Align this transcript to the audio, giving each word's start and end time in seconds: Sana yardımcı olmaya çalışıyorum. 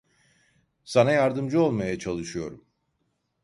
Sana 0.83 1.11
yardımcı 1.11 1.61
olmaya 1.61 1.99
çalışıyorum. 1.99 2.65